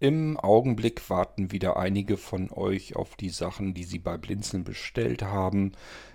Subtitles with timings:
[0.00, 5.22] Im Augenblick warten wieder einige von euch auf die Sachen, die sie bei Blinzeln bestellt
[5.22, 5.72] haben.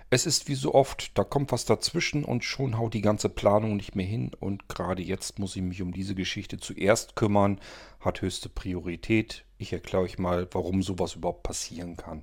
[0.08, 3.76] Es ist wie so oft, da kommt was dazwischen und schon haut die ganze Planung
[3.76, 4.30] nicht mehr hin.
[4.40, 7.60] Und gerade jetzt muss ich mich um diese Geschichte zuerst kümmern,
[8.00, 9.44] hat höchste Priorität.
[9.58, 12.22] Ich erkläre euch mal, warum sowas überhaupt passieren kann.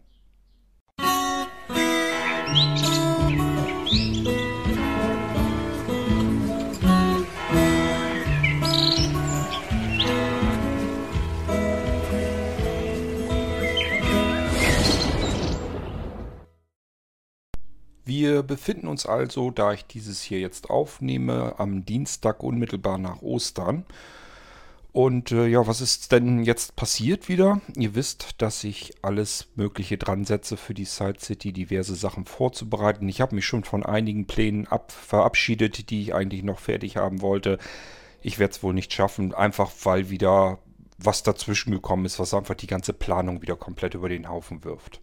[18.42, 23.86] Wir befinden uns also, da ich dieses hier jetzt aufnehme, am Dienstag unmittelbar nach Ostern.
[24.92, 27.62] Und äh, ja, was ist denn jetzt passiert wieder?
[27.76, 33.08] Ihr wisst, dass ich alles Mögliche dran setze für die Side City, diverse Sachen vorzubereiten.
[33.10, 37.22] Ich habe mich schon von einigen Plänen ab verabschiedet, die ich eigentlich noch fertig haben
[37.22, 37.60] wollte.
[38.24, 40.58] Ich werde es wohl nicht schaffen, einfach weil wieder
[40.98, 45.00] was dazwischen gekommen ist, was einfach die ganze Planung wieder komplett über den Haufen wirft.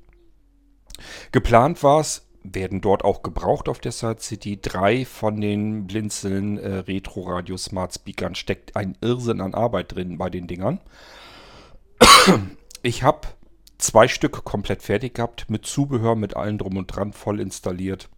[1.30, 4.60] Geplant war es, werden dort auch gebraucht auf der Side City.
[4.60, 10.18] Drei von den Blinzeln äh, Retro Radio Smart Speakern steckt ein Irrsinn an Arbeit drin
[10.18, 10.80] bei den Dingern.
[12.84, 13.26] Ich habe
[13.76, 18.08] zwei Stück komplett fertig gehabt, mit Zubehör, mit allem drum und dran voll installiert.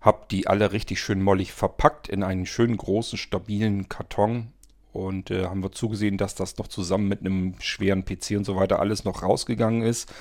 [0.00, 4.48] Hab die alle richtig schön mollig verpackt in einen schönen großen, stabilen Karton.
[4.92, 8.56] Und äh, haben wir zugesehen, dass das noch zusammen mit einem schweren PC und so
[8.56, 10.12] weiter alles noch rausgegangen ist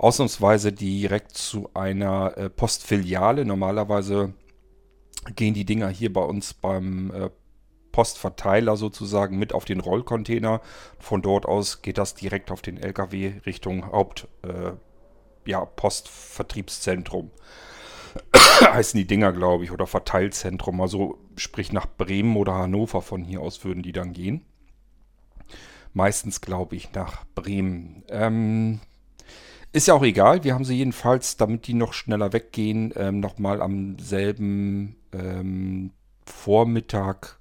[0.00, 3.44] ausnahmsweise direkt zu einer äh, Postfiliale.
[3.44, 4.32] Normalerweise
[5.36, 7.30] gehen die Dinger hier bei uns beim äh,
[7.92, 10.62] Postverteiler sozusagen mit auf den Rollcontainer.
[10.98, 14.72] Von dort aus geht das direkt auf den LKW Richtung Haupt äh,
[15.44, 17.30] ja, Postvertriebszentrum.
[18.62, 20.80] Heißen die Dinger, glaube ich, oder Verteilzentrum.
[20.80, 24.46] Also sprich nach Bremen oder Hannover von hier aus würden die dann gehen.
[25.92, 28.02] Meistens glaube ich nach Bremen.
[28.08, 28.80] Ähm,
[29.72, 30.44] ist ja auch egal.
[30.44, 35.92] Wir haben sie jedenfalls, damit die noch schneller weggehen, ähm, nochmal am selben ähm,
[36.24, 37.38] Vormittag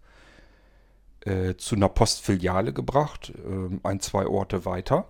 [1.21, 3.33] äh, zu einer Postfiliale gebracht.
[3.45, 5.05] Ähm, ein, zwei Orte weiter.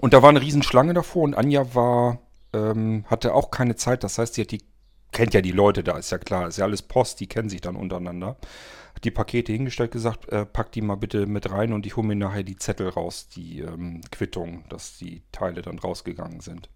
[0.00, 2.18] Und da war eine Riesenschlange davor und Anja war,
[2.52, 4.02] ähm, hatte auch keine Zeit.
[4.02, 4.62] Das heißt, sie hat die,
[5.12, 6.48] kennt ja die Leute da, ist ja klar.
[6.48, 8.36] Ist ja alles Post, die kennen sich dann untereinander
[9.04, 12.16] die Pakete hingestellt, gesagt, äh, pack die mal bitte mit rein und ich hole mir
[12.16, 16.70] nachher die Zettel raus, die ähm, Quittung, dass die Teile dann rausgegangen sind.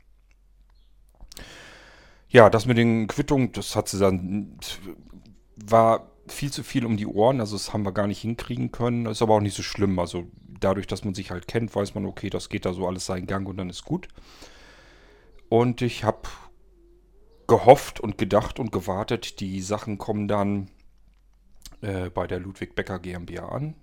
[2.28, 4.58] Ja, das mit den Quittungen, das hat sie dann,
[5.56, 9.06] war viel zu viel um die Ohren, also das haben wir gar nicht hinkriegen können,
[9.06, 10.26] ist aber auch nicht so schlimm, also
[10.60, 13.26] dadurch, dass man sich halt kennt, weiß man, okay, das geht da so alles seinen
[13.26, 14.08] Gang und dann ist gut.
[15.48, 16.28] Und ich habe
[17.46, 20.68] gehofft und gedacht und gewartet, die Sachen kommen dann
[21.80, 23.74] äh, bei der Ludwig Becker GmbH an.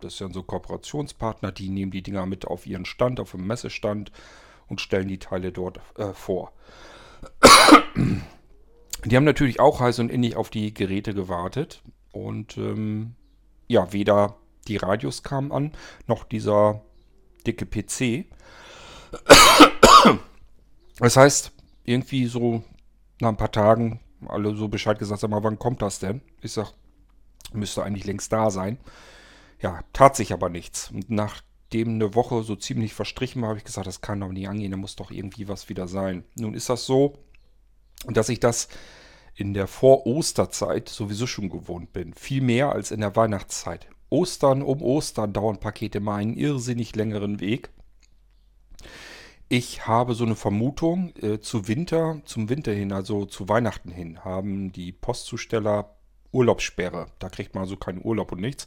[0.00, 4.12] Das ja so Kooperationspartner, die nehmen die Dinger mit auf ihren Stand, auf dem Messestand
[4.68, 6.52] und stellen die Teile dort äh, vor.
[9.04, 11.82] Die haben natürlich auch heiß und innig auf die Geräte gewartet.
[12.12, 13.14] Und ähm,
[13.68, 14.36] ja, weder
[14.68, 15.72] die Radios kamen an,
[16.06, 16.82] noch dieser
[17.46, 18.26] dicke PC.
[20.98, 21.52] Das heißt,
[21.84, 22.62] irgendwie so
[23.20, 26.20] nach ein paar Tagen alle so Bescheid gesagt, sag mal, wann kommt das denn?
[26.40, 26.72] Ich sag,
[27.52, 28.78] Müsste eigentlich längst da sein.
[29.60, 30.90] Ja, tat sich aber nichts.
[30.90, 34.48] Und nachdem eine Woche so ziemlich verstrichen war, habe ich gesagt, das kann doch nicht
[34.48, 36.24] angehen, da muss doch irgendwie was wieder sein.
[36.34, 37.18] Nun ist das so,
[38.06, 38.68] dass ich das
[39.34, 42.14] in der Vor-Osterzeit sowieso schon gewohnt bin.
[42.14, 43.86] Viel mehr als in der Weihnachtszeit.
[44.08, 47.70] Ostern um Ostern dauern Pakete mal einen irrsinnig längeren Weg.
[49.48, 54.24] Ich habe so eine Vermutung, äh, zu Winter, zum Winter hin, also zu Weihnachten hin,
[54.24, 55.95] haben die Postzusteller
[56.32, 57.06] Urlaubssperre.
[57.18, 58.66] Da kriegt man also keinen Urlaub und nichts.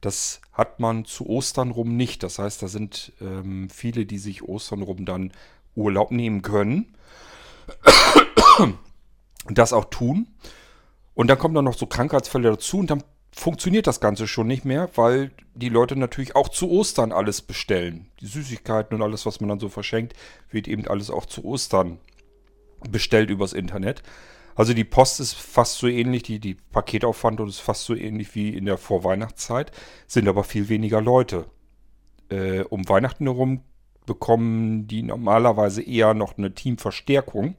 [0.00, 2.22] Das hat man zu Ostern rum nicht.
[2.22, 5.32] Das heißt, da sind ähm, viele, die sich Ostern rum dann
[5.74, 6.94] Urlaub nehmen können.
[9.48, 10.28] das auch tun.
[11.14, 14.64] Und dann kommen dann noch so Krankheitsfälle dazu und dann funktioniert das Ganze schon nicht
[14.64, 18.08] mehr, weil die Leute natürlich auch zu Ostern alles bestellen.
[18.20, 20.14] Die Süßigkeiten und alles, was man dann so verschenkt,
[20.50, 21.98] wird eben alles auch zu Ostern
[22.88, 24.02] bestellt übers Internet.
[24.58, 28.48] Also die Post ist fast so ähnlich, die, die Paketaufwand ist fast so ähnlich wie
[28.48, 29.70] in der Vorweihnachtszeit,
[30.08, 31.46] sind aber viel weniger Leute.
[32.28, 33.60] Äh, um Weihnachten herum
[34.04, 37.54] bekommen die normalerweise eher noch eine Teamverstärkung.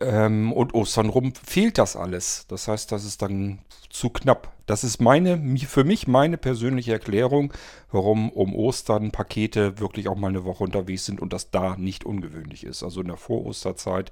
[0.00, 2.46] Ähm, und Ostern rum fehlt das alles.
[2.48, 3.60] Das heißt, das ist dann
[3.90, 4.52] zu knapp.
[4.66, 7.52] Das ist meine, für mich meine persönliche Erklärung,
[7.92, 12.04] warum um Ostern Pakete wirklich auch mal eine Woche unterwegs sind und das da nicht
[12.04, 12.82] ungewöhnlich ist.
[12.82, 14.10] Also in der Vorosterzeit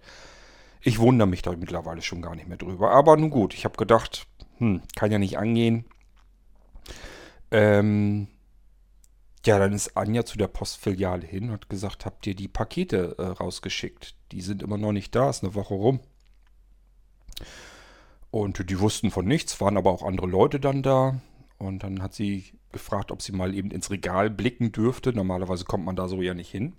[0.82, 2.90] ich wundere mich da mittlerweile schon gar nicht mehr drüber.
[2.92, 4.26] Aber nun gut, ich habe gedacht,
[4.58, 5.84] hm, kann ja nicht angehen.
[7.50, 8.28] Ähm,
[9.44, 13.16] ja, dann ist Anja zu der Postfiliale hin und hat gesagt, habt ihr die Pakete
[13.18, 14.14] äh, rausgeschickt?
[14.32, 16.00] Die sind immer noch nicht da, ist eine Woche rum.
[18.30, 21.20] Und die wussten von nichts, waren aber auch andere Leute dann da.
[21.58, 25.12] Und dann hat sie gefragt, ob sie mal eben ins Regal blicken dürfte.
[25.12, 26.74] Normalerweise kommt man da so ja nicht hin.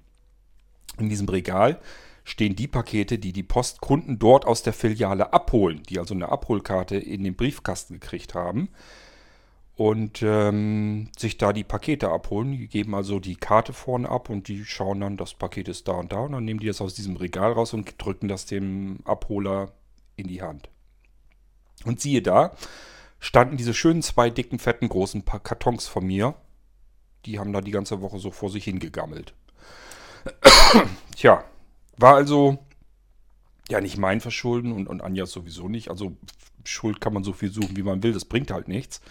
[0.98, 1.80] In diesem Regal
[2.32, 6.96] stehen die Pakete, die die Postkunden dort aus der Filiale abholen, die also eine Abholkarte
[6.96, 8.70] in den Briefkasten gekriegt haben
[9.76, 12.54] und ähm, sich da die Pakete abholen.
[12.54, 15.92] Die geben also die Karte vorne ab und die schauen dann, das Paket ist da
[15.92, 19.00] und da und dann nehmen die das aus diesem Regal raus und drücken das dem
[19.04, 19.74] Abholer
[20.16, 20.70] in die Hand.
[21.84, 22.56] Und siehe da,
[23.20, 26.36] standen diese schönen zwei dicken, fetten, großen Kartons von mir.
[27.26, 29.34] Die haben da die ganze Woche so vor sich hingegammelt.
[31.18, 31.44] Tja,
[31.98, 32.60] war also
[33.70, 35.90] ja nicht mein Verschulden und, und Anja sowieso nicht.
[35.90, 36.16] Also
[36.66, 38.14] Schuld kann man so viel suchen, wie man will.
[38.14, 39.02] Das bringt halt nichts.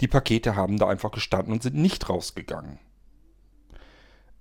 [0.00, 2.78] Die Pakete haben da einfach gestanden und sind nicht rausgegangen.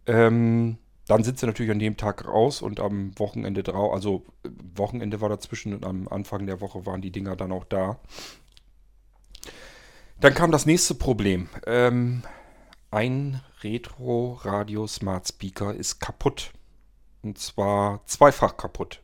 [0.05, 0.77] Ähm,
[1.07, 4.25] dann sind sie natürlich an dem Tag raus und am Wochenende drauf, also
[4.75, 7.99] Wochenende war dazwischen und am Anfang der Woche waren die Dinger dann auch da.
[10.19, 11.49] Dann kam das nächste Problem.
[11.65, 12.23] Ähm,
[12.91, 16.51] ein Retro Radio Smart Speaker ist kaputt.
[17.21, 19.01] Und zwar zweifach kaputt.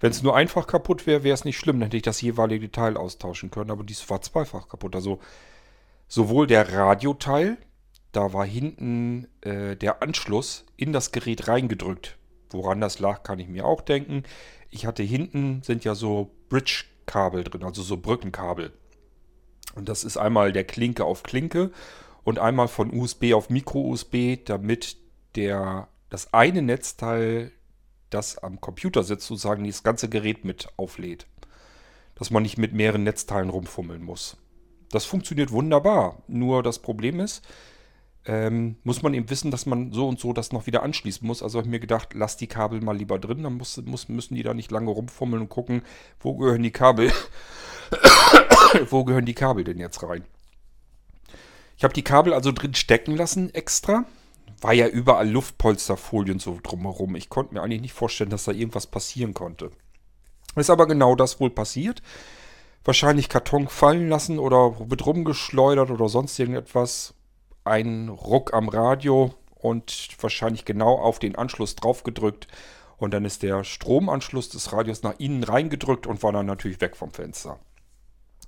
[0.00, 1.80] Wenn es nur einfach kaputt wäre, wäre es nicht schlimm.
[1.80, 3.70] Dann hätte ich das jeweilige Teil austauschen können.
[3.70, 4.94] Aber dies war zweifach kaputt.
[4.94, 5.20] Also
[6.08, 7.56] sowohl der Radioteil,
[8.12, 12.16] da war hinten äh, der Anschluss in das Gerät reingedrückt.
[12.50, 14.22] Woran das lag, kann ich mir auch denken.
[14.70, 18.72] Ich hatte hinten sind ja so Bridge-Kabel drin, also so Brückenkabel.
[19.74, 21.70] Und das ist einmal der Klinke auf Klinke
[22.24, 24.96] und einmal von USB auf Micro-USB, damit
[25.34, 27.52] der, das eine Netzteil,
[28.08, 31.26] das am Computer sitzt, sozusagen das ganze Gerät mit auflädt.
[32.14, 34.38] Dass man nicht mit mehreren Netzteilen rumfummeln muss.
[34.90, 36.22] Das funktioniert wunderbar.
[36.26, 37.46] Nur das Problem ist,
[38.24, 41.42] ähm, muss man eben wissen, dass man so und so das noch wieder anschließen muss.
[41.42, 44.36] Also habe ich mir gedacht, lass die Kabel mal lieber drin, dann muss, muss, müssen
[44.36, 45.82] die da nicht lange rumfummeln und gucken,
[46.18, 47.12] wo gehören die Kabel,
[48.88, 50.24] wo gehören die Kabel denn jetzt rein.
[51.76, 54.06] Ich habe die Kabel also drin stecken lassen extra.
[54.60, 57.14] War ja überall Luftpolsterfolien so drumherum.
[57.16, 59.70] Ich konnte mir eigentlich nicht vorstellen, dass da irgendwas passieren konnte.
[60.54, 62.02] Ist aber genau das wohl passiert
[62.86, 67.14] wahrscheinlich Karton fallen lassen oder mit rumgeschleudert oder sonst irgendetwas.
[67.64, 72.46] Ein Ruck am Radio und wahrscheinlich genau auf den Anschluss drauf gedrückt.
[72.96, 76.96] Und dann ist der Stromanschluss des Radios nach innen reingedrückt und war dann natürlich weg
[76.96, 77.58] vom Fenster.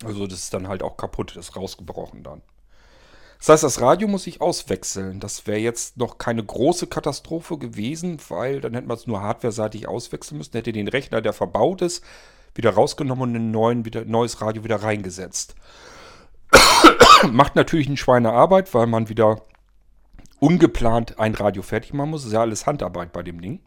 [0.05, 2.41] Also das ist dann halt auch kaputt, ist rausgebrochen dann.
[3.39, 5.21] Das heißt, das Radio muss ich auswechseln.
[5.21, 9.87] Das wäre jetzt noch keine große Katastrophe gewesen, weil dann hätte man es nur hardware-seitig
[9.87, 10.53] auswechseln müssen.
[10.53, 12.05] Hätte den Rechner, der verbaut ist,
[12.55, 15.55] wieder rausgenommen und ein neuen, wieder, neues Radio wieder reingesetzt.
[17.31, 19.43] Macht natürlich eine Schweinearbeit, weil man wieder
[20.41, 22.23] ungeplant ein Radio fertig machen muss.
[22.23, 23.61] Das ist ja alles Handarbeit bei dem Ding.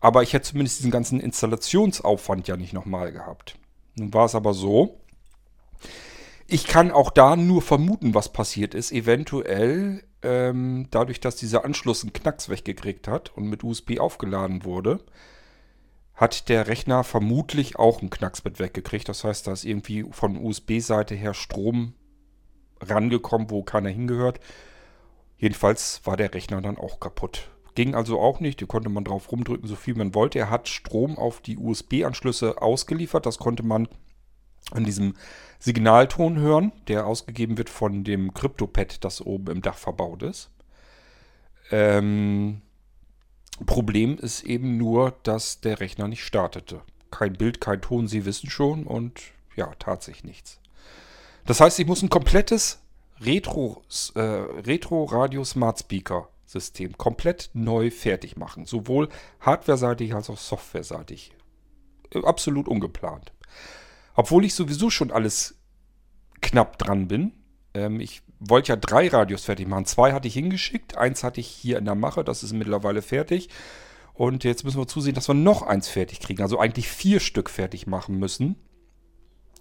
[0.00, 3.56] Aber ich hätte zumindest diesen ganzen Installationsaufwand ja nicht nochmal gehabt.
[3.94, 5.00] Nun war es aber so,
[6.48, 8.92] ich kann auch da nur vermuten, was passiert ist.
[8.92, 15.00] Eventuell ähm, dadurch, dass dieser Anschluss einen Knacks weggekriegt hat und mit USB aufgeladen wurde,
[16.14, 19.08] hat der Rechner vermutlich auch einen Knacks mit weggekriegt.
[19.08, 21.94] Das heißt, da ist irgendwie von USB-Seite her Strom
[22.80, 24.40] rangekommen, wo keiner hingehört.
[25.38, 27.50] Jedenfalls war der Rechner dann auch kaputt.
[27.74, 30.38] Ging also auch nicht, hier konnte man drauf rumdrücken, so viel man wollte.
[30.38, 33.26] Er hat Strom auf die USB-Anschlüsse ausgeliefert.
[33.26, 33.86] Das konnte man
[34.72, 35.14] an diesem
[35.58, 40.50] Signalton hören, der ausgegeben wird von dem CryptoPad, das oben im Dach verbaut ist.
[41.70, 42.62] Ähm,
[43.64, 46.82] Problem ist eben nur, dass der Rechner nicht startete.
[47.10, 49.20] Kein Bild, kein Ton, Sie wissen schon und
[49.54, 50.60] ja, tat sich nichts.
[51.46, 52.80] Das heißt, ich muss ein komplettes
[53.24, 58.66] äh, Retro Radio Smart Speaker System komplett neu fertig machen.
[58.66, 59.08] Sowohl
[59.40, 61.32] hardware-seitig als auch software-seitig.
[62.12, 63.32] Äh, absolut ungeplant.
[64.16, 65.54] Obwohl ich sowieso schon alles
[66.40, 67.32] knapp dran bin.
[67.74, 69.84] Ähm, ich wollte ja drei Radios fertig machen.
[69.84, 73.48] Zwei hatte ich hingeschickt, eins hatte ich hier in der Mache, das ist mittlerweile fertig.
[74.14, 76.42] Und jetzt müssen wir zusehen, dass wir noch eins fertig kriegen.
[76.42, 78.56] Also eigentlich vier Stück fertig machen müssen.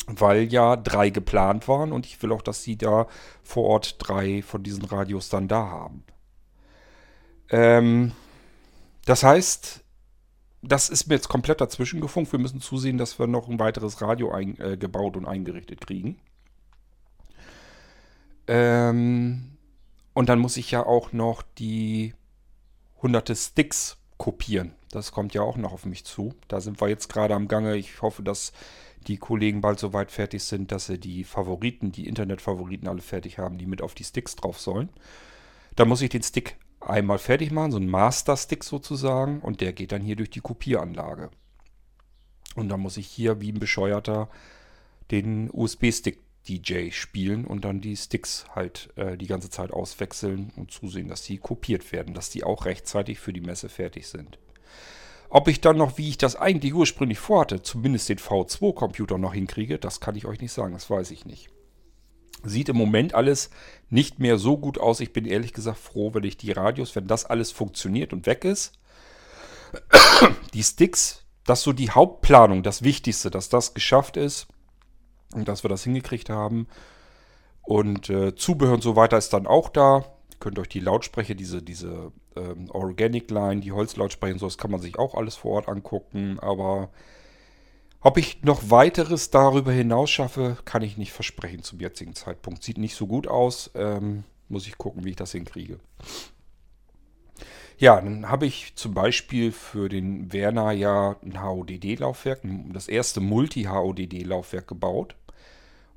[0.08, 3.08] Weil ja drei geplant waren und ich will auch, dass sie da
[3.44, 6.04] vor Ort drei von diesen Radios dann da haben.
[7.50, 8.12] Ähm,
[9.06, 9.84] das heißt,
[10.68, 12.32] das ist mir jetzt komplett dazwischen gefunkt.
[12.32, 16.18] Wir müssen zusehen, dass wir noch ein weiteres Radio eingebaut äh, und eingerichtet kriegen.
[18.48, 19.58] Ähm,
[20.14, 22.14] und dann muss ich ja auch noch die
[23.02, 24.74] hunderte Sticks kopieren.
[24.92, 26.34] Das kommt ja auch noch auf mich zu.
[26.48, 27.76] Da sind wir jetzt gerade am Gange.
[27.76, 28.54] Ich hoffe, dass
[29.08, 33.38] die Kollegen bald so weit fertig sind, dass sie die Favoriten, die Internetfavoriten alle fertig
[33.38, 34.90] haben, die mit auf die Sticks drauf sollen.
[35.76, 36.58] Da muss ich den Stick
[36.90, 41.30] einmal fertig machen, so ein Master-Stick sozusagen, und der geht dann hier durch die Kopieranlage.
[42.56, 44.30] Und dann muss ich hier wie ein Bescheuerter
[45.12, 50.72] den USB-Stick DJ spielen und dann die Sticks halt äh, die ganze Zeit auswechseln und
[50.72, 54.38] zusehen, dass die kopiert werden, dass die auch rechtzeitig für die Messe fertig sind.
[55.30, 59.80] Ob ich dann noch, wie ich das eigentlich ursprünglich vorhatte, zumindest den V2-Computer noch hinkriege,
[59.80, 61.50] das kann ich euch nicht sagen, das weiß ich nicht.
[62.44, 63.50] Sieht im Moment alles
[63.90, 65.00] nicht mehr so gut aus.
[65.00, 68.46] Ich bin ehrlich gesagt froh, wenn ich die Radios, wenn das alles funktioniert und weg
[68.46, 68.74] ist.
[70.54, 74.48] Die Sticks, das ist so die Hauptplanung, das Wichtigste, dass das geschafft ist
[75.34, 76.68] und dass wir das hingekriegt haben.
[77.62, 80.06] Und äh, Zubehör und so weiter ist dann auch da.
[80.32, 84.58] Ihr könnt euch die Lautsprecher, diese, diese ähm, Organic Line, die Holzlautsprecher und so, das
[84.58, 86.40] kann man sich auch alles vor Ort angucken.
[86.40, 86.90] Aber
[88.06, 92.62] ob ich noch weiteres darüber hinaus schaffe, kann ich nicht versprechen zum jetzigen Zeitpunkt.
[92.62, 93.72] Sieht nicht so gut aus.
[93.74, 95.80] Ähm, muss ich gucken, wie ich das hinkriege.
[97.80, 102.42] Ja, dann habe ich zum Beispiel für den Werner ja ein HODD-Laufwerk,
[102.74, 105.16] das erste Multi-HODD-Laufwerk gebaut.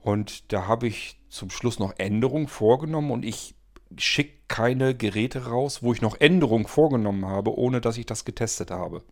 [0.01, 3.55] Und da habe ich zum Schluss noch Änderungen vorgenommen und ich
[3.99, 8.71] schicke keine Geräte raus, wo ich noch Änderungen vorgenommen habe, ohne dass ich das getestet
[8.71, 9.03] habe.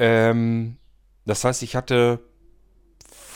[0.00, 0.78] Ähm,
[1.24, 2.20] das heißt, ich hatte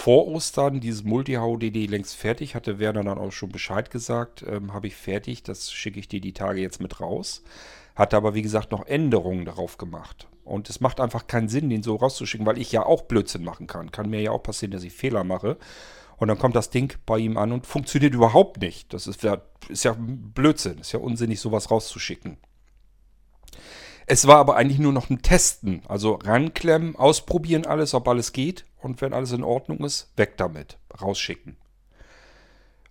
[0.04, 4.86] vor Ostern dieses Multi-HODD längst fertig, hatte Werner dann auch schon Bescheid gesagt, ähm, habe
[4.86, 7.42] ich fertig, das schicke ich dir die Tage jetzt mit raus.
[7.94, 10.28] Hatte aber wie gesagt noch Änderungen darauf gemacht.
[10.44, 13.66] Und es macht einfach keinen Sinn, den so rauszuschicken, weil ich ja auch Blödsinn machen
[13.66, 13.92] kann.
[13.92, 15.56] Kann mir ja auch passieren, dass ich Fehler mache.
[16.18, 18.92] Und dann kommt das Ding bei ihm an und funktioniert überhaupt nicht.
[18.92, 19.24] Das ist
[19.68, 22.36] ist ja Blödsinn, ist ja unsinnig, sowas rauszuschicken.
[24.06, 25.82] Es war aber eigentlich nur noch ein Testen.
[25.88, 28.64] Also ranklemmen, ausprobieren alles, ob alles geht.
[28.80, 30.78] Und wenn alles in Ordnung ist, weg damit.
[31.00, 31.56] Rausschicken.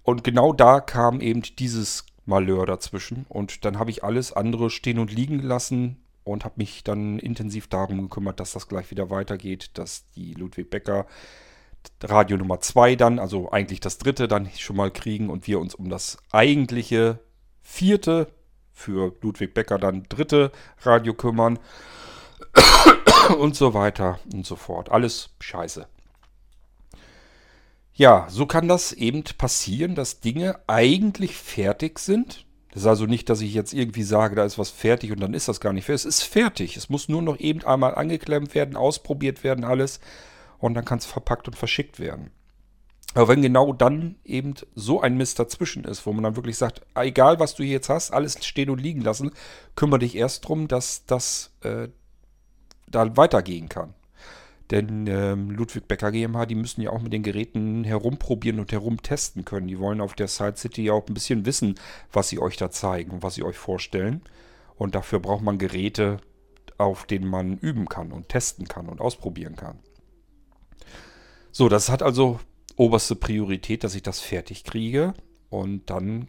[0.01, 3.25] Und genau da kam eben dieses Malheur dazwischen.
[3.29, 7.67] Und dann habe ich alles andere stehen und liegen gelassen und habe mich dann intensiv
[7.67, 11.05] darum gekümmert, dass das gleich wieder weitergeht, dass die Ludwig Becker
[12.01, 15.75] Radio Nummer 2 dann, also eigentlich das dritte, dann schon mal kriegen und wir uns
[15.75, 17.19] um das eigentliche
[17.61, 18.27] vierte,
[18.73, 20.51] für Ludwig Becker dann dritte
[20.81, 21.59] Radio kümmern
[23.37, 24.91] und so weiter und so fort.
[24.91, 25.87] Alles scheiße.
[27.93, 32.45] Ja, so kann das eben passieren, dass Dinge eigentlich fertig sind.
[32.71, 35.35] Das ist also nicht, dass ich jetzt irgendwie sage, da ist was fertig und dann
[35.35, 36.05] ist das gar nicht fertig.
[36.05, 36.75] Es ist fertig.
[36.75, 39.99] Es muss nur noch eben einmal angeklemmt werden, ausprobiert werden, alles
[40.57, 42.31] und dann kann es verpackt und verschickt werden.
[43.13, 46.81] Aber wenn genau dann eben so ein Mist dazwischen ist, wo man dann wirklich sagt,
[46.95, 49.31] egal was du hier jetzt hast, alles stehen und liegen lassen,
[49.75, 51.89] kümmere dich erst darum, dass das äh,
[52.87, 53.93] da weitergehen kann.
[54.71, 59.45] Denn ähm, Ludwig Becker GmbH, die müssen ja auch mit den Geräten herumprobieren und herumtesten
[59.45, 59.67] können.
[59.67, 61.75] Die wollen auf der Side City ja auch ein bisschen wissen,
[62.11, 64.21] was sie euch da zeigen und was sie euch vorstellen.
[64.75, 66.17] Und dafür braucht man Geräte,
[66.77, 69.77] auf denen man üben kann und testen kann und ausprobieren kann.
[71.51, 72.39] So, das hat also
[72.75, 75.13] oberste Priorität, dass ich das fertig kriege.
[75.49, 76.27] Und dann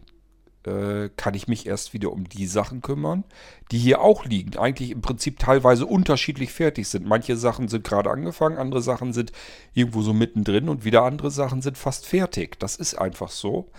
[0.65, 3.23] äh, kann ich mich erst wieder um die Sachen kümmern,
[3.71, 4.57] die hier auch liegen.
[4.57, 7.05] Eigentlich im Prinzip teilweise unterschiedlich fertig sind.
[7.05, 9.31] Manche Sachen sind gerade angefangen, andere Sachen sind
[9.73, 12.59] irgendwo so mittendrin und wieder andere Sachen sind fast fertig.
[12.59, 13.69] Das ist einfach so.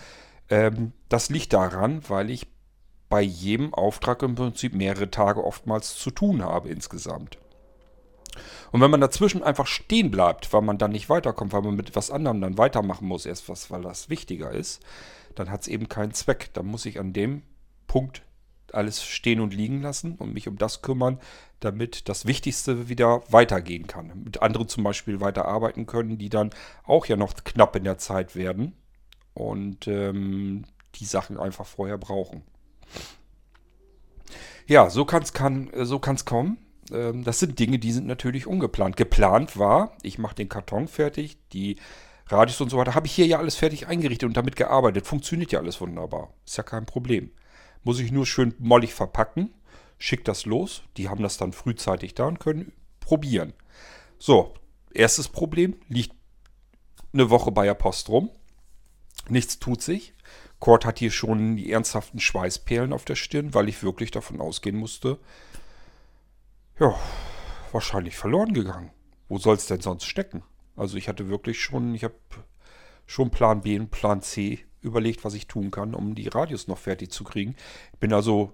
[0.49, 2.47] Ähm, das liegt daran, weil ich
[3.09, 7.39] bei jedem Auftrag im Prinzip mehrere Tage oftmals zu tun habe insgesamt.
[8.73, 11.89] Und wenn man dazwischen einfach stehen bleibt, weil man dann nicht weiterkommt, weil man mit
[11.89, 14.83] etwas anderem dann weitermachen muss, erst was, weil das wichtiger ist,
[15.35, 16.51] dann hat es eben keinen Zweck.
[16.55, 17.43] Dann muss ich an dem
[17.87, 18.23] Punkt
[18.73, 21.21] alles stehen und liegen lassen und mich um das kümmern,
[21.61, 24.13] damit das Wichtigste wieder weitergehen kann.
[24.25, 26.51] Mit anderen zum Beispiel weiterarbeiten können, die dann
[26.85, 28.75] auch ja noch knapp in der Zeit werden
[29.35, 30.65] und ähm,
[30.97, 32.43] die Sachen einfach vorher brauchen.
[34.67, 36.59] Ja, so kann es so kann's kommen
[36.93, 38.97] ähm, das sind Dinge, die sind natürlich ungeplant.
[38.97, 41.77] Geplant war, ich mache den Karton fertig, die
[42.29, 45.07] Radios und so weiter, habe ich hier ja alles fertig eingerichtet und damit gearbeitet.
[45.07, 46.33] Funktioniert ja alles wunderbar.
[46.45, 47.31] Ist ja kein Problem.
[47.85, 49.55] Muss ich nur schön mollig verpacken,
[49.99, 50.83] schick das los.
[50.97, 53.53] Die haben das dann frühzeitig da und können probieren.
[54.19, 54.55] So,
[54.93, 56.13] erstes Problem, liegt
[57.13, 58.31] eine Woche bei der Post rum.
[59.29, 60.15] Nichts tut sich.
[60.59, 64.77] Cord hat hier schon die ernsthaften Schweißperlen auf der Stirn, weil ich wirklich davon ausgehen
[64.77, 65.19] musste,
[66.79, 66.95] ja,
[67.73, 68.91] wahrscheinlich verloren gegangen.
[69.29, 70.43] Wo soll es denn sonst stecken?
[70.77, 72.15] Also ich hatte wirklich schon, ich habe
[73.07, 76.79] schon Plan B und Plan C überlegt, was ich tun kann, um die Radios noch
[76.79, 77.57] fertig zu kriegen.
[77.99, 78.53] Bin also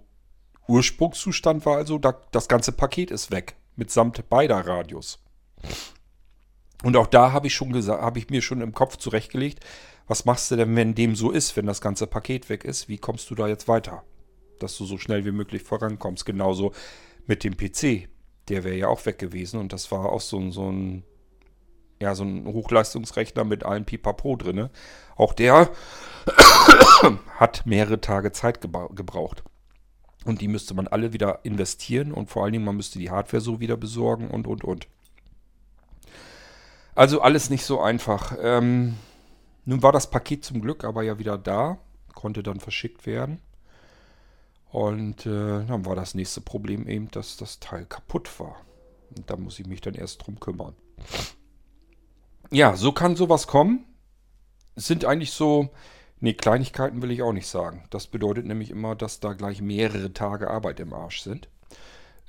[0.68, 3.56] Ursprungszustand war also, da, das ganze Paket ist weg.
[3.76, 5.18] Mitsamt beider Radios.
[6.82, 9.64] Und auch da habe ich schon gesagt, habe ich mir schon im Kopf zurechtgelegt,
[10.06, 12.88] was machst du denn, wenn dem so ist, wenn das ganze Paket weg ist?
[12.88, 14.02] Wie kommst du da jetzt weiter?
[14.58, 16.26] Dass du so schnell wie möglich vorankommst.
[16.26, 16.72] Genauso
[17.26, 18.08] mit dem PC.
[18.48, 21.04] Der wäre ja auch weg gewesen und das war auch so, so ein
[22.02, 24.68] ja, so ein Hochleistungsrechner mit allen Pipapo drin.
[25.16, 25.70] Auch der
[27.36, 29.44] hat mehrere Tage Zeit gebraucht.
[30.24, 33.40] Und die müsste man alle wieder investieren und vor allen Dingen, man müsste die Hardware
[33.40, 34.88] so wieder besorgen und, und, und.
[36.94, 38.36] Also alles nicht so einfach.
[38.40, 38.96] Ähm,
[39.64, 41.78] nun war das Paket zum Glück aber ja wieder da,
[42.14, 43.40] konnte dann verschickt werden.
[44.72, 48.56] Und äh, dann war das nächste Problem eben, dass das Teil kaputt war.
[49.14, 50.74] Und da muss ich mich dann erst drum kümmern.
[52.50, 53.84] Ja, so kann sowas kommen.
[54.74, 55.68] Es sind eigentlich so,
[56.20, 57.84] nee, Kleinigkeiten will ich auch nicht sagen.
[57.90, 61.50] Das bedeutet nämlich immer, dass da gleich mehrere Tage Arbeit im Arsch sind.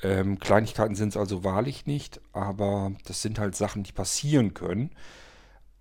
[0.02, 4.92] Ähm, Kleinigkeiten sind es also wahrlich nicht, aber das sind halt Sachen, die passieren können,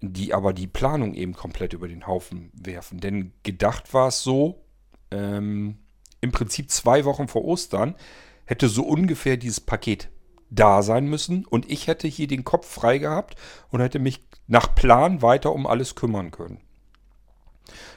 [0.00, 3.00] die aber die Planung eben komplett über den Haufen werfen.
[3.00, 4.64] Denn gedacht war es so,
[5.10, 5.78] ähm,
[6.22, 7.94] im Prinzip zwei Wochen vor Ostern
[8.46, 10.08] hätte so ungefähr dieses Paket
[10.48, 13.36] da sein müssen und ich hätte hier den Kopf frei gehabt
[13.70, 16.60] und hätte mich nach Plan weiter um alles kümmern können.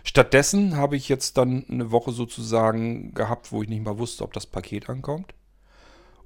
[0.03, 4.33] Stattdessen habe ich jetzt dann eine Woche sozusagen gehabt, wo ich nicht mal wusste, ob
[4.33, 5.33] das Paket ankommt.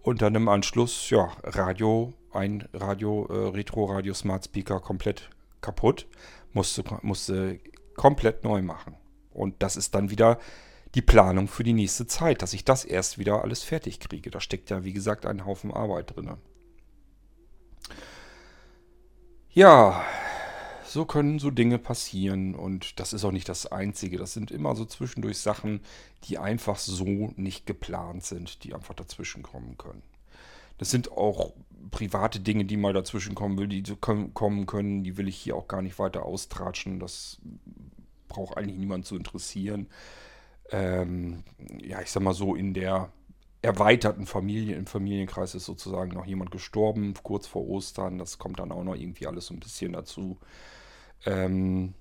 [0.02, 5.30] Und dann im Anschluss, ja, Radio, ein Radio, äh, Retro-Radio Smart Speaker komplett
[5.62, 6.08] kaputt.
[6.54, 7.60] Musste, musste
[7.96, 8.96] komplett neu machen.
[9.32, 10.40] Und das ist dann wieder
[10.96, 14.32] die Planung für die nächste Zeit, dass ich das erst wieder alles fertig kriege.
[14.32, 16.32] Da steckt ja, wie gesagt, ein Haufen Arbeit drin.
[19.52, 20.04] Ja,
[20.86, 24.18] so können so Dinge passieren und das ist auch nicht das Einzige.
[24.18, 25.82] Das sind immer so zwischendurch Sachen,
[26.24, 30.02] die einfach so nicht geplant sind, die einfach dazwischen kommen können.
[30.80, 31.54] Das sind auch
[31.92, 35.68] private Dinge, die mal dazwischen kommen will, die kommen können, die will ich hier auch
[35.68, 37.00] gar nicht weiter austratschen.
[37.00, 37.38] Das
[38.28, 39.88] braucht eigentlich niemand zu interessieren
[40.72, 41.44] ähm,
[41.82, 43.12] ja, ich sag mal so, in der
[43.62, 48.18] erweiterten Familie, im Familienkreis ist sozusagen noch jemand gestorben, kurz vor Ostern.
[48.18, 50.38] Das kommt dann auch noch irgendwie alles so ein bisschen dazu.
[51.26, 51.94] Ähm,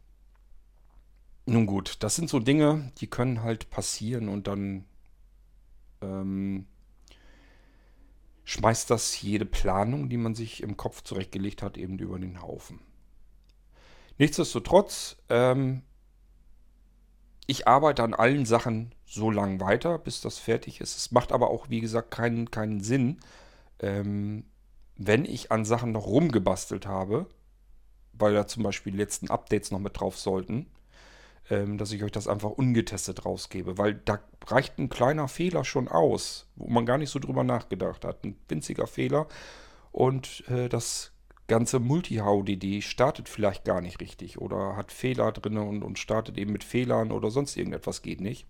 [1.46, 4.84] nun gut, das sind so Dinge, die können halt passieren und dann
[6.02, 6.66] ähm,
[8.44, 12.80] schmeißt das jede Planung, die man sich im Kopf zurechtgelegt hat, eben über den Haufen.
[14.18, 15.82] Nichtsdestotrotz ähm,
[17.48, 20.96] ich arbeite an allen Sachen so lange weiter, bis das fertig ist.
[20.98, 23.20] Es macht aber auch, wie gesagt, keinen, keinen Sinn,
[23.80, 24.44] ähm,
[24.96, 27.26] wenn ich an Sachen noch rumgebastelt habe,
[28.12, 30.66] weil da zum Beispiel die letzten Updates noch mit drauf sollten,
[31.48, 35.88] ähm, dass ich euch das einfach ungetestet rausgebe, weil da reicht ein kleiner Fehler schon
[35.88, 38.24] aus, wo man gar nicht so drüber nachgedacht hat.
[38.24, 39.26] Ein winziger Fehler
[39.90, 41.12] und äh, das
[41.48, 46.52] ganze Multi-HDD startet vielleicht gar nicht richtig oder hat Fehler drin und, und startet eben
[46.52, 48.46] mit Fehlern oder sonst irgendetwas geht nicht.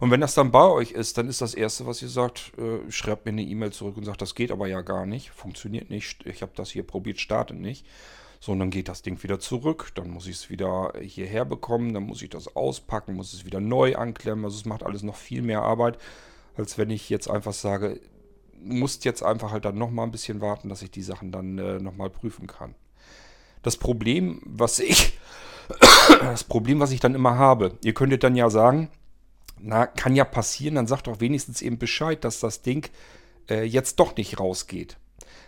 [0.00, 2.90] Und wenn das dann bei euch ist, dann ist das Erste, was ihr sagt, äh,
[2.90, 6.24] schreibt mir eine E-Mail zurück und sagt, das geht aber ja gar nicht, funktioniert nicht,
[6.26, 7.86] ich habe das hier probiert, startet nicht.
[8.42, 11.92] So, und dann geht das Ding wieder zurück, dann muss ich es wieder hierher bekommen,
[11.92, 14.46] dann muss ich das auspacken, muss es wieder neu anklemmen.
[14.46, 15.98] Also es macht alles noch viel mehr Arbeit,
[16.56, 18.00] als wenn ich jetzt einfach sage,
[18.62, 21.78] musst jetzt einfach halt dann nochmal ein bisschen warten, dass ich die Sachen dann äh,
[21.78, 22.74] nochmal prüfen kann.
[23.62, 25.18] Das Problem, was ich,
[26.20, 28.90] das Problem, was ich dann immer habe, ihr könntet dann ja sagen,
[29.58, 32.88] na, kann ja passieren, dann sagt doch wenigstens eben Bescheid, dass das Ding
[33.48, 34.96] äh, jetzt doch nicht rausgeht.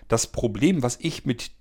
[0.09, 1.53] Das Problem, was ich mit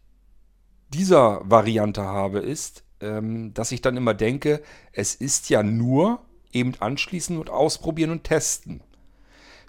[0.90, 4.62] dieser Variante habe, ist, ähm, dass ich dann immer denke,
[4.92, 8.82] es ist ja nur eben anschließen und ausprobieren und testen.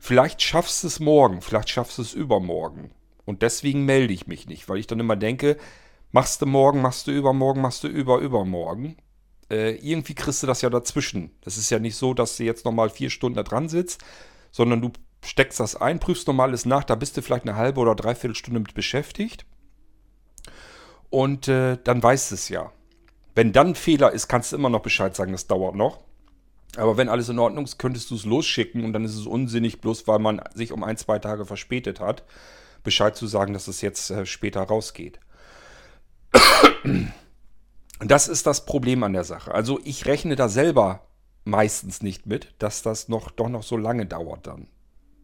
[0.05, 2.91] Vielleicht schaffst du es morgen, vielleicht schaffst du es übermorgen.
[3.25, 5.57] Und deswegen melde ich mich nicht, weil ich dann immer denke,
[6.11, 8.97] machst du morgen, machst du übermorgen, machst du über übermorgen.
[9.49, 11.31] Äh, irgendwie kriegst du das ja dazwischen.
[11.43, 14.03] Das ist ja nicht so, dass du jetzt nochmal vier Stunden da dran sitzt,
[14.51, 14.91] sondern du
[15.25, 18.35] steckst das ein, prüfst nochmal alles nach, da bist du vielleicht eine halbe oder dreiviertel
[18.35, 19.47] Stunde mit beschäftigt.
[21.11, 22.73] Und äh, dann weißt du es ja.
[23.37, 26.03] Wenn dann ein Fehler ist, kannst du immer noch Bescheid sagen, das dauert noch.
[26.77, 29.81] Aber wenn alles in Ordnung ist, könntest du es losschicken und dann ist es unsinnig,
[29.81, 32.25] bloß weil man sich um ein, zwei Tage verspätet hat,
[32.83, 35.21] Bescheid zu sagen, dass es jetzt äh, später rausgeht.
[38.01, 39.55] Das ist das Problem an der Sache.
[39.55, 41.07] Also ich rechne da selber
[41.45, 44.69] meistens nicht mit, dass das noch doch noch so lange dauert dann.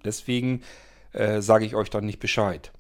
[0.04, 0.62] Deswegen
[1.12, 2.72] äh, sage ich euch dann nicht Bescheid.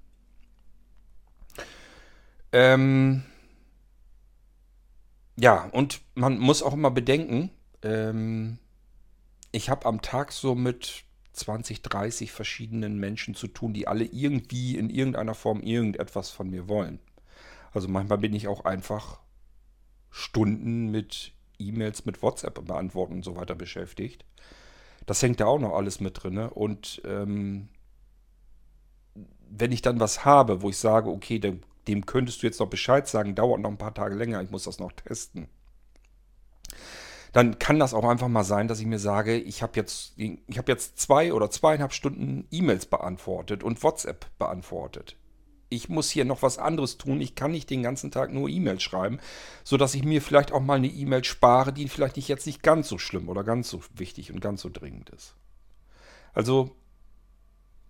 [2.52, 3.24] Ähm
[5.36, 7.50] ja, und man muss auch immer bedenken,
[7.82, 8.58] ähm,
[9.52, 14.76] ich habe am Tag so mit 20, 30 verschiedenen Menschen zu tun, die alle irgendwie
[14.76, 16.98] in irgendeiner Form irgendetwas von mir wollen.
[17.72, 19.20] Also manchmal bin ich auch einfach
[20.10, 24.24] Stunden mit E-Mails, mit WhatsApp beantworten und so weiter beschäftigt.
[25.06, 26.38] Das hängt da auch noch alles mit drin.
[26.38, 27.68] Und ähm,
[29.48, 32.68] wenn ich dann was habe, wo ich sage, okay, dem, dem könntest du jetzt noch
[32.68, 35.48] Bescheid sagen, dauert noch ein paar Tage länger, ich muss das noch testen
[37.32, 40.58] dann kann das auch einfach mal sein, dass ich mir sage, ich habe jetzt, ich
[40.58, 45.16] habe jetzt zwei oder zweieinhalb Stunden E-Mails beantwortet und WhatsApp beantwortet.
[45.70, 47.20] Ich muss hier noch was anderes tun.
[47.20, 49.18] Ich kann nicht den ganzen Tag nur E-Mails schreiben,
[49.64, 52.88] sodass ich mir vielleicht auch mal eine E-Mail spare, die vielleicht nicht jetzt nicht ganz
[52.88, 55.34] so schlimm oder ganz so wichtig und ganz so dringend ist.
[56.32, 56.74] Also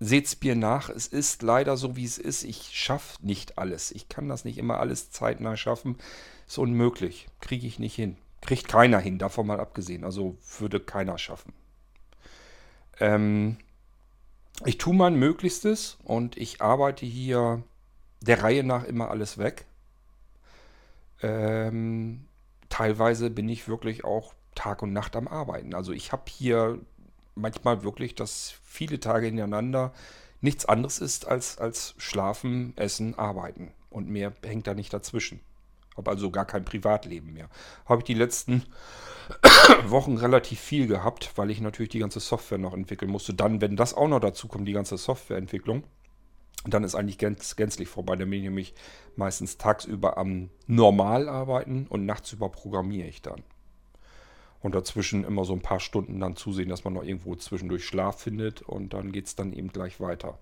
[0.00, 2.42] seht's mir nach, es ist leider so, wie es ist.
[2.42, 3.92] Ich schaffe nicht alles.
[3.92, 5.96] Ich kann das nicht immer alles zeitnah schaffen.
[6.48, 7.28] Ist unmöglich.
[7.40, 8.16] Kriege ich nicht hin.
[8.40, 10.04] Kriegt keiner hin, davon mal abgesehen.
[10.04, 11.52] Also würde keiner schaffen.
[13.00, 13.58] Ähm,
[14.64, 17.62] ich tue mein Möglichstes und ich arbeite hier
[18.20, 19.66] der Reihe nach immer alles weg.
[21.22, 22.26] Ähm,
[22.68, 25.74] teilweise bin ich wirklich auch Tag und Nacht am Arbeiten.
[25.74, 26.80] Also ich habe hier
[27.34, 29.92] manchmal wirklich, dass viele Tage hintereinander
[30.40, 33.72] nichts anderes ist als, als Schlafen, Essen, Arbeiten.
[33.90, 35.40] Und mehr hängt da nicht dazwischen.
[35.98, 37.50] Habe also gar kein Privatleben mehr.
[37.84, 38.62] Habe ich die letzten
[39.86, 43.34] Wochen relativ viel gehabt, weil ich natürlich die ganze Software noch entwickeln musste.
[43.34, 45.82] Dann, wenn das auch noch dazu kommt, die ganze Softwareentwicklung,
[46.66, 48.16] dann ist eigentlich gänz, gänzlich vorbei.
[48.16, 48.74] Dann bin ich nämlich
[49.16, 53.42] meistens tagsüber am Normal arbeiten und nachts über programmiere ich dann.
[54.60, 58.20] Und dazwischen immer so ein paar Stunden dann zusehen, dass man noch irgendwo zwischendurch Schlaf
[58.20, 60.38] findet und dann geht es dann eben gleich weiter.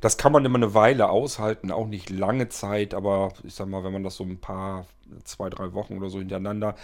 [0.00, 3.84] Das kann man immer eine Weile aushalten, auch nicht lange Zeit, aber ich sag mal,
[3.84, 4.86] wenn man das so ein paar,
[5.24, 6.74] zwei, drei Wochen oder so hintereinander,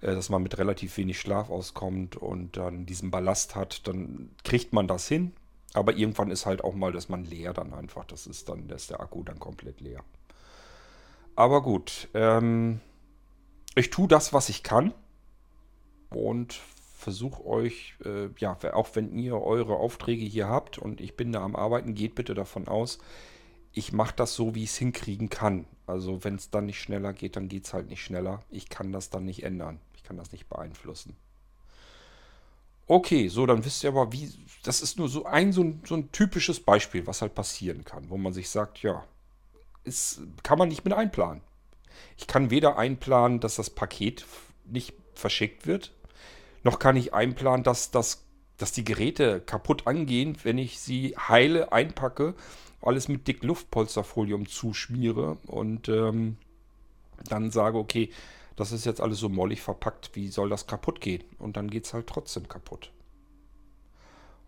[0.00, 4.72] äh, dass man mit relativ wenig Schlaf auskommt und dann diesen Ballast hat, dann kriegt
[4.72, 5.32] man das hin.
[5.72, 8.04] Aber irgendwann ist halt auch mal, dass man leer dann einfach.
[8.04, 10.02] Das ist dann, da ist der Akku dann komplett leer.
[11.36, 12.80] Aber gut, ähm,
[13.74, 14.92] ich tue das, was ich kann
[16.10, 16.60] und
[17.00, 21.42] versuche euch, äh, ja, auch wenn ihr eure Aufträge hier habt und ich bin da
[21.42, 22.98] am Arbeiten, geht bitte davon aus,
[23.72, 25.64] ich mache das so, wie ich es hinkriegen kann.
[25.86, 28.42] Also wenn es dann nicht schneller geht, dann geht es halt nicht schneller.
[28.50, 29.80] Ich kann das dann nicht ändern.
[29.94, 31.16] Ich kann das nicht beeinflussen.
[32.86, 34.32] Okay, so, dann wisst ihr aber, wie.
[34.64, 38.10] Das ist nur so ein, so ein, so ein typisches Beispiel, was halt passieren kann,
[38.10, 39.04] wo man sich sagt, ja,
[39.84, 41.42] ist, kann man nicht mit einplanen.
[42.18, 44.26] Ich kann weder einplanen, dass das Paket
[44.64, 45.92] nicht verschickt wird,
[46.62, 51.72] noch kann ich einplanen, dass, das, dass die Geräte kaputt angehen, wenn ich sie heile
[51.72, 52.34] einpacke,
[52.82, 56.36] alles mit dick Luftpolsterfolium zuschmiere und ähm,
[57.28, 58.10] dann sage, okay,
[58.56, 61.24] das ist jetzt alles so mollig verpackt, wie soll das kaputt gehen?
[61.38, 62.92] Und dann geht es halt trotzdem kaputt.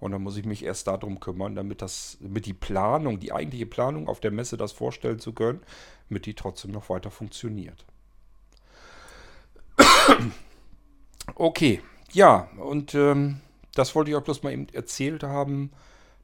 [0.00, 3.66] Und dann muss ich mich erst darum kümmern, damit das, mit die Planung, die eigentliche
[3.66, 5.60] Planung auf der Messe das vorstellen zu können,
[6.08, 7.84] damit die trotzdem noch weiter funktioniert.
[11.36, 11.80] Okay,
[12.12, 13.40] ja, und ähm,
[13.74, 15.70] das wollte ich auch bloß mal eben erzählt haben,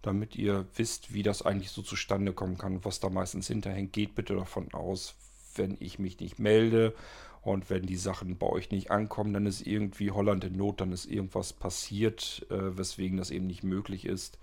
[0.02, 3.92] damit ihr wisst, wie das eigentlich so zustande kommen kann, was da meistens hinterhängt.
[3.92, 5.14] Geht bitte davon aus,
[5.56, 6.94] wenn ich mich nicht melde
[7.42, 10.92] und wenn die Sachen bei euch nicht ankommen, dann ist irgendwie Holland in Not, dann
[10.92, 14.38] ist irgendwas passiert, äh, weswegen das eben nicht möglich ist.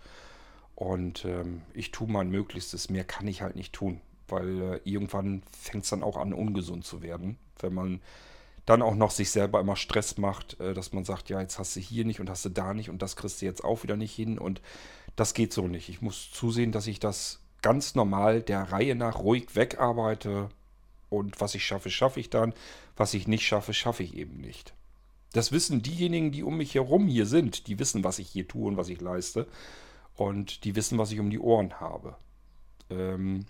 [0.76, 5.44] Und ähm, ich tue mein Möglichstes, mehr kann ich halt nicht tun, weil äh, irgendwann
[5.58, 8.02] fängt es dann auch an, ungesund zu werden, wenn man
[8.66, 11.76] dann auch noch sich selber immer Stress macht, äh, dass man sagt, ja, jetzt hast
[11.76, 13.96] du hier nicht und hast du da nicht und das kriegst du jetzt auch wieder
[13.96, 14.62] nicht hin und
[15.16, 15.90] das geht so nicht.
[15.90, 20.50] Ich muss zusehen, dass ich das ganz normal der Reihe nach ruhig wegarbeite
[21.10, 22.54] und was ich schaffe, schaffe ich dann.
[22.96, 24.74] Was ich nicht schaffe, schaffe ich eben nicht.
[25.34, 27.68] Das wissen diejenigen, die um mich herum hier sind.
[27.68, 29.48] Die wissen, was ich hier tue und was ich leiste.
[30.16, 32.16] Und die wissen, was ich um die Ohren habe.
[32.90, 33.46] Ähm,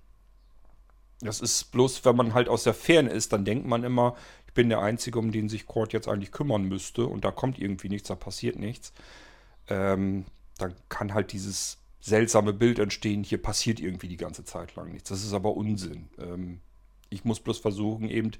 [1.21, 4.15] das ist bloß, wenn man halt aus der Ferne ist, dann denkt man immer,
[4.55, 7.89] bin der Einzige, um den sich Cord jetzt eigentlich kümmern müsste und da kommt irgendwie
[7.89, 8.91] nichts, da passiert nichts,
[9.69, 10.25] ähm,
[10.57, 15.09] dann kann halt dieses seltsame Bild entstehen, hier passiert irgendwie die ganze Zeit lang nichts.
[15.09, 16.09] Das ist aber Unsinn.
[16.17, 16.61] Ähm,
[17.09, 18.31] ich muss bloß versuchen, eben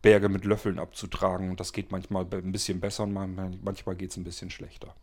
[0.00, 4.16] Berge mit Löffeln abzutragen und das geht manchmal ein bisschen besser und manchmal geht es
[4.16, 4.94] ein bisschen schlechter.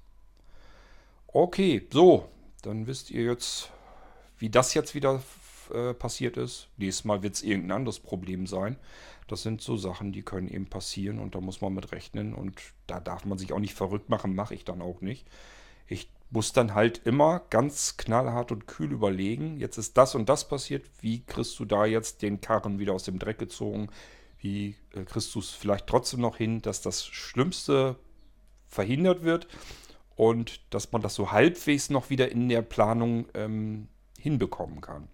[1.27, 2.27] Okay, so,
[2.63, 3.71] dann wisst ihr jetzt,
[4.39, 5.21] wie das jetzt wieder
[5.73, 6.67] äh, passiert ist.
[6.77, 8.77] Nächstes Mal wird es irgendein anderes Problem sein.
[9.31, 12.59] Das sind so Sachen, die können eben passieren und da muss man mit rechnen und
[12.87, 15.27] da darf man sich auch nicht verrückt machen, mache ich dann auch nicht.
[15.87, 20.47] Ich muss dann halt immer ganz knallhart und kühl überlegen, jetzt ist das und das
[20.47, 23.89] passiert, wie kriegst du da jetzt den Karren wieder aus dem Dreck gezogen?
[24.39, 27.97] Wie äh, kriegst du es vielleicht trotzdem noch hin, dass das Schlimmste
[28.67, 29.47] verhindert wird
[30.15, 33.87] und dass man das so halbwegs noch wieder in der Planung ähm,
[34.17, 35.07] hinbekommen kann.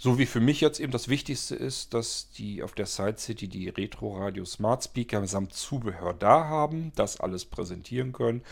[0.00, 3.48] So wie für mich jetzt eben das Wichtigste ist, dass die auf der Side City
[3.48, 8.42] die Retro Radio Smart Speaker samt Zubehör da haben, das alles präsentieren können.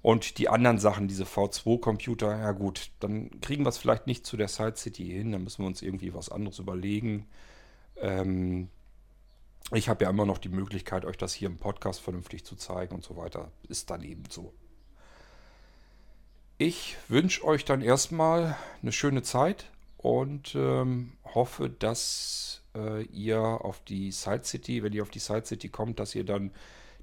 [0.00, 4.38] Und die anderen Sachen, diese V2-Computer, ja gut, dann kriegen wir es vielleicht nicht zu
[4.38, 7.26] der Side City hin, dann müssen wir uns irgendwie was anderes überlegen.
[8.00, 8.70] Ähm,
[9.72, 12.94] ich habe ja immer noch die Möglichkeit, euch das hier im Podcast vernünftig zu zeigen
[12.94, 13.50] und so weiter.
[13.68, 14.54] Ist dann eben so.
[16.56, 19.66] Ich wünsche euch dann erstmal eine schöne Zeit
[20.06, 25.44] und ähm, hoffe, dass äh, ihr auf die Side City, wenn ihr auf die Side
[25.44, 26.52] City kommt, dass ihr dann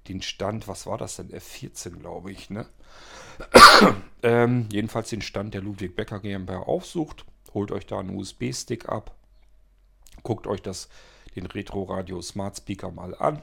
[0.08, 2.66] den Stand, was war das denn, F14 glaube ich, ne?
[4.24, 9.14] ähm, jedenfalls den Stand der Ludwig Becker GmbH aufsucht, holt euch da einen USB-Stick ab,
[10.24, 10.88] guckt euch das,
[11.36, 13.42] den Retro Radio Smart Speaker mal an,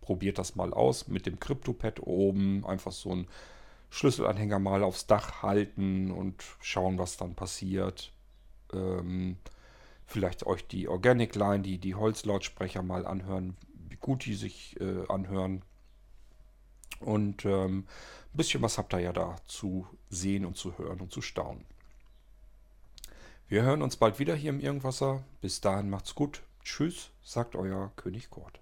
[0.00, 3.28] probiert das mal aus mit dem CryptoPad oben, einfach so ein
[3.90, 8.10] Schlüsselanhänger mal aufs Dach halten und schauen, was dann passiert
[8.72, 9.36] ähm,
[10.06, 13.56] vielleicht euch die Organic Line, die, die Holzlautsprecher mal anhören,
[13.88, 15.64] wie gut die sich äh, anhören.
[17.00, 17.86] Und ähm,
[18.32, 21.64] ein bisschen was habt ihr ja da zu sehen und zu hören und zu staunen.
[23.48, 25.24] Wir hören uns bald wieder hier im Irgendwasser.
[25.40, 26.42] Bis dahin macht's gut.
[26.64, 28.61] Tschüss, sagt euer König Kurt.